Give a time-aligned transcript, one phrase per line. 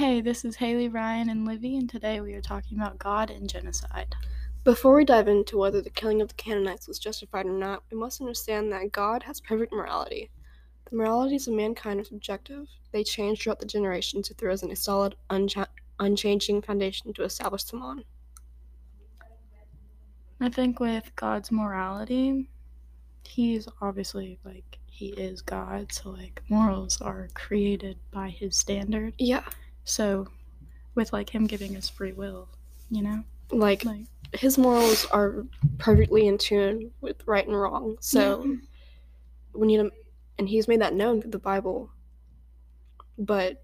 [0.00, 3.46] Hey, this is Haley, Ryan, and Livy, and today we are talking about God and
[3.46, 4.14] genocide.
[4.64, 7.98] Before we dive into whether the killing of the Canaanites was justified or not, we
[7.98, 10.30] must understand that God has perfect morality.
[10.88, 12.66] The moralities of mankind are subjective.
[12.92, 15.66] They change throughout the generations if there isn't a solid, uncha-
[15.98, 18.02] unchanging foundation to establish them on.
[20.40, 22.48] I think with God's morality,
[23.22, 29.12] He's obviously like He is God, so like morals are created by His standard.
[29.18, 29.44] Yeah,
[29.90, 30.28] So,
[30.94, 32.48] with like Him giving us free will,
[32.90, 35.44] you know, like like his morals are
[35.78, 37.96] perfectly in tune with right and wrong.
[38.00, 38.58] So
[39.54, 39.90] we need him,
[40.38, 41.90] and he's made that known through the Bible.
[43.18, 43.62] But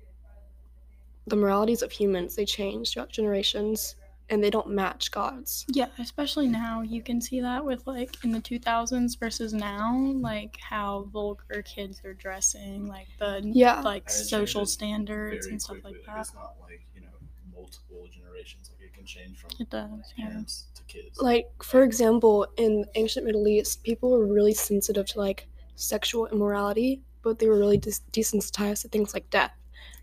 [1.26, 3.96] the moralities of humans they change throughout generations,
[4.28, 5.64] and they don't match God's.
[5.68, 10.56] Yeah, especially now you can see that with like in the 2000s versus now, like
[10.60, 15.98] how vulgar kids are dressing, like the Yeah, like social standards and stuff quickly.
[15.98, 16.20] like that.
[16.22, 17.08] It's not like you know
[17.54, 18.70] multiple generations.
[18.72, 20.26] Like it can change from It does, yeah.
[20.28, 21.18] parents to kids.
[21.20, 27.02] like for example, in ancient Middle East, people were really sensitive to like sexual immorality,
[27.22, 29.52] but they were really des- desensitized to things like death.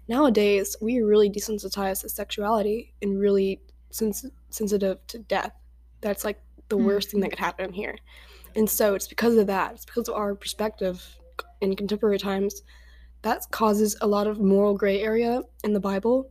[0.07, 3.61] Nowadays, we are really desensitized to sexuality and really
[3.93, 5.53] sens- sensitive to death.
[6.01, 6.85] That's like the hmm.
[6.85, 7.95] worst thing that could happen here.
[8.55, 11.17] And so it's because of that, it's because of our perspective
[11.61, 12.61] in contemporary times
[13.23, 16.29] that causes a lot of moral gray area in the Bible,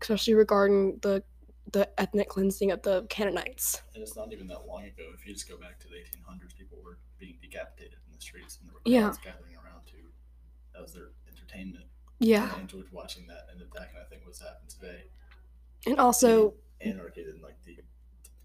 [0.00, 1.22] especially regarding the
[1.72, 3.82] the ethnic cleansing of the Canaanites.
[3.94, 5.02] and it's not even that long ago.
[5.14, 8.58] If you just go back to the 1800s, people were being decapitated in the streets,
[8.58, 9.08] and there were Yeah.
[9.08, 9.96] crowds gathering around to.
[10.72, 11.86] That was their entertainment.
[12.20, 12.44] Yeah.
[12.44, 15.10] And I enjoyed watching that, and that kind of thing was happening today.
[15.86, 16.54] And also,
[16.84, 17.78] Anarchy and like the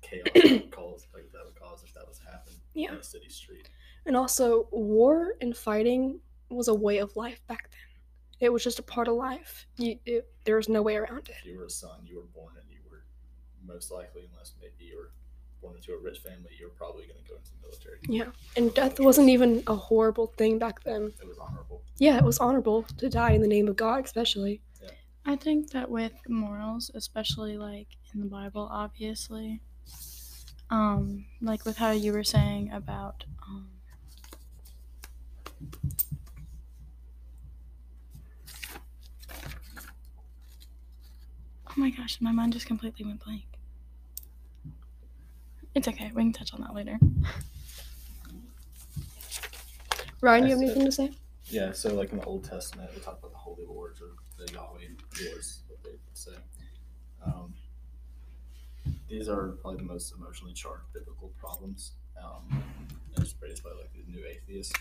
[0.01, 2.91] chaos that would like that would cause if that was happening happen Yeah.
[2.93, 3.69] in a city street.
[4.05, 7.79] and also war and fighting was a way of life back then.
[8.39, 9.67] It was just a part of life.
[9.77, 11.35] You, it, there was no way around it.
[11.41, 13.03] If you were a son, you were born and you were
[13.65, 15.11] most likely, unless maybe you were
[15.61, 17.99] born into a rich family, you were probably going to go into the military.
[18.07, 18.31] Yeah.
[18.55, 21.11] And death wasn't even a horrible thing back then.
[21.21, 21.81] It was honorable.
[21.97, 24.61] Yeah, it was honorable to die in the name of God, especially.
[25.25, 29.61] I think that with morals, especially like in the Bible, obviously,
[30.69, 33.69] um, like with how you were saying about, um,
[41.67, 43.43] oh my gosh, my mind just completely went blank.
[45.75, 46.97] It's okay, we can touch on that later.
[50.21, 51.11] Ryan, you have anything to say?
[51.49, 54.51] Yeah, so like in the Old Testament, we talk about the holy wars or the
[54.53, 54.81] Yahweh
[55.31, 56.35] wars, what they say.
[57.25, 57.53] Um,
[59.07, 61.93] these are probably the most emotionally charged biblical problems.
[62.23, 62.63] Um,
[63.41, 64.73] raised by like the new atheists.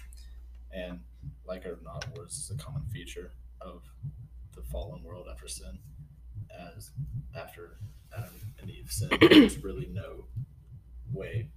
[0.73, 1.01] And
[1.47, 3.83] like or not, wars is a common feature of
[4.55, 5.79] the fallen world after sin.
[6.77, 6.91] As
[7.37, 7.79] after
[8.17, 10.25] Adam and Eve sinned, there's really no
[11.13, 11.49] way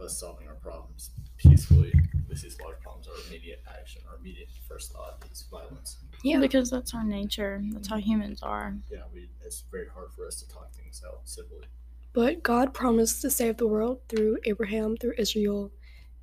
[0.00, 1.92] of us solving our problems peacefully
[2.28, 3.06] with these large problems.
[3.08, 5.98] Our immediate action, our immediate first thought is violence.
[6.24, 6.38] Yeah.
[6.38, 8.02] Because that's our nature, that's how mhm.
[8.02, 8.74] humans are.
[8.90, 11.66] Yeah, we, it's very hard for us to talk things out civilly.
[12.12, 15.70] But God promised to save the world through Abraham, through Israel,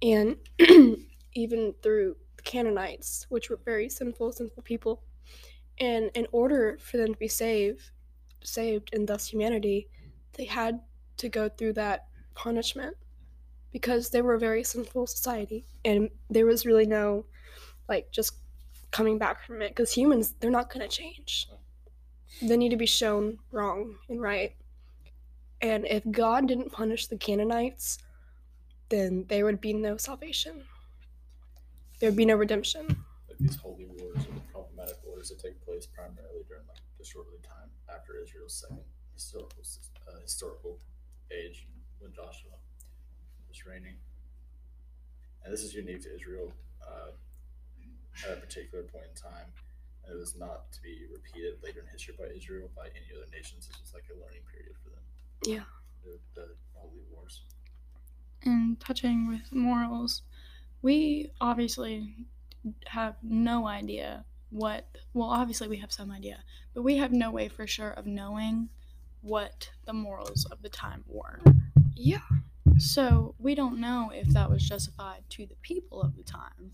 [0.01, 0.35] and
[1.33, 5.03] even through the Canaanites, which were very sinful, sinful people.
[5.79, 7.91] And in order for them to be saved,
[8.43, 9.87] saved, and thus humanity,
[10.33, 10.81] they had
[11.17, 12.95] to go through that punishment
[13.77, 17.25] because they were a very sinful society, and there was really no,
[17.87, 18.33] like, just
[18.89, 19.69] coming back from it.
[19.69, 21.47] Because humans, they're not going to change.
[22.41, 24.55] They need to be shown wrong and right.
[25.61, 27.99] And if God didn't punish the Canaanites,
[28.89, 30.63] then there would be no salvation.
[31.99, 32.87] There would be no redemption.
[33.27, 37.05] Like these holy wars or the problematic wars that take place primarily during like the
[37.05, 39.63] shortly time after Israel's second historical
[40.07, 40.79] uh, historical
[41.31, 41.67] age
[41.99, 42.51] when Joshua
[43.49, 43.95] was reigning.
[45.43, 47.11] And this is unique to Israel uh,
[48.25, 49.47] at a particular point in time.
[50.03, 53.29] And it was not to be repeated later in history by Israel by any other
[53.31, 53.67] nations.
[53.69, 55.03] It's was like a learning period for them.
[55.45, 55.65] Yeah.
[56.03, 57.41] The, the holy wars.
[58.43, 60.21] And touching with morals,
[60.81, 62.13] we obviously
[62.87, 66.43] have no idea what, well, obviously we have some idea,
[66.73, 68.69] but we have no way for sure of knowing
[69.21, 71.41] what the morals of the time were.
[71.95, 72.19] Yeah.
[72.79, 76.73] So we don't know if that was justified to the people of the time.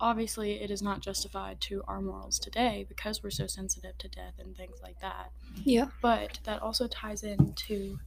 [0.00, 4.34] Obviously, it is not justified to our morals today because we're so sensitive to death
[4.38, 5.30] and things like that.
[5.62, 5.88] Yeah.
[6.00, 7.98] But that also ties into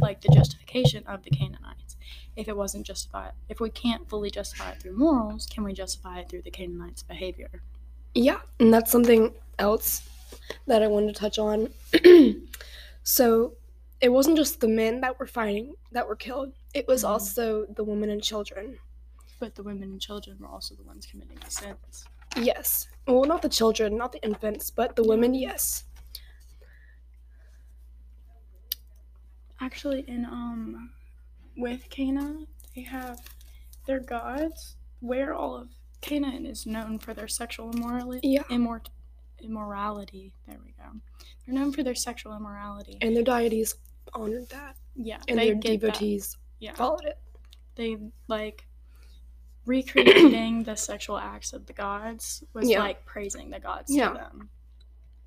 [0.00, 1.96] like the justification of the Canaanites.
[2.36, 6.20] If it wasn't justified, if we can't fully justify it through morals, can we justify
[6.20, 7.50] it through the Canaanites' behavior?
[8.14, 8.40] Yeah.
[8.58, 10.08] And that's something else
[10.66, 11.68] that I wanted to touch on.
[13.02, 13.52] so
[14.04, 17.08] it wasn't just the men that were fighting that were killed, it was Mhm.
[17.08, 18.78] also the women and children.
[19.40, 22.04] But the women and children were also the ones committing the sins.
[22.36, 22.86] Yes.
[23.06, 25.84] Well, not the children, not the infants, but the women, yes.
[29.60, 30.92] Actually, in um,
[31.56, 33.18] with Cana, they have
[33.86, 34.76] their gods.
[35.00, 35.68] Where all of
[36.02, 38.20] Canaan is known for their sexual immorality.
[38.28, 38.42] Yeah.
[38.44, 38.88] Immort-
[39.40, 40.32] immorality.
[40.46, 40.90] There we go.
[41.46, 42.98] They're known for their sexual immorality.
[43.00, 43.74] And their deities
[44.14, 44.76] honored that.
[44.94, 45.62] yeah, And their that.
[45.62, 47.18] devotees Yeah, followed it.
[47.74, 47.96] they
[48.28, 48.66] like
[49.66, 52.80] recreating the sexual acts of the gods was Yeah.
[52.80, 54.08] like praising the gods Yeah.
[54.10, 54.50] to them.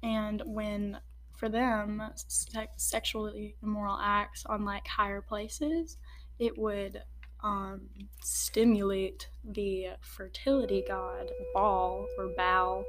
[0.03, 0.99] And when
[1.35, 5.97] for them se- sexually immoral acts on like higher places,
[6.39, 7.03] it would
[7.43, 7.87] um,
[8.23, 12.83] stimulate the fertility god Baal or Baal,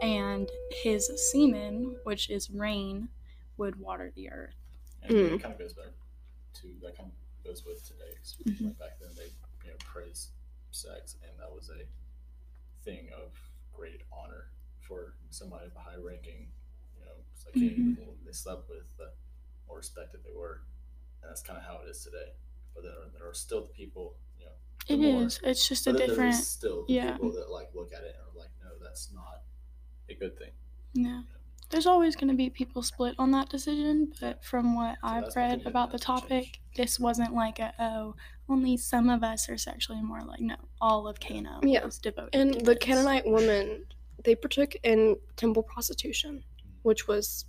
[0.00, 3.08] and his semen, which is rain,
[3.56, 4.54] would water the earth.
[5.02, 5.34] And Mm.
[5.34, 5.92] it kind of goes back
[6.54, 8.14] to that kind of goes with today.
[8.44, 8.64] Mhm.
[8.66, 9.26] Like back then, they
[9.64, 10.30] you know praised
[10.70, 11.86] sex, and that was a
[12.84, 13.32] thing of
[13.72, 14.50] great honor
[14.80, 16.52] for somebody of a high ranking.
[16.98, 17.94] You know, it's like hey, Mhm.
[17.96, 19.12] the people they slept with, the
[19.66, 20.62] more respected they were,
[21.22, 22.34] and that's kind of how it is today.
[22.74, 24.52] But there are, there are still the people, you know.
[24.88, 25.40] It more- is.
[25.42, 26.44] It's just a but there- there is different.
[26.44, 27.12] still the yeah.
[27.12, 29.44] people that like look at it and are like, no, that's not
[30.08, 30.52] a good thing.
[30.94, 31.22] Yeah.
[31.70, 35.60] There's always going to be people split on that decision, but from what I've read
[35.60, 36.58] they about the topic, changed.
[36.76, 38.16] this wasn't like a, oh,
[38.48, 41.84] only some of us are sexually more like, no, all of Cana Yeah.
[41.84, 42.78] was devoted And to the this.
[42.82, 43.84] Canaanite women,
[44.24, 46.42] they partook in temple prostitution,
[46.82, 47.44] which was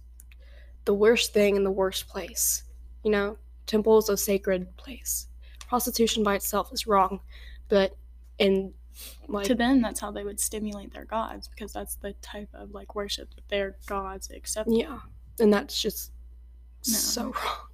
[0.86, 2.64] the worst thing in the worst place.
[3.04, 5.28] You know, temple is a sacred place.
[5.68, 7.22] Prostitution by itself is wrong,
[7.70, 7.98] but
[8.38, 8.74] in
[9.28, 12.72] like to them, that's how they would stimulate their gods because that's the type of
[12.74, 14.70] like worship that their gods accept.
[14.70, 15.00] yeah,
[15.40, 16.12] and that's just
[16.88, 16.94] No.
[16.94, 17.68] so wrong.